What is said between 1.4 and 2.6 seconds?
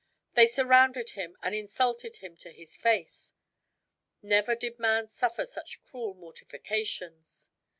and insulted him to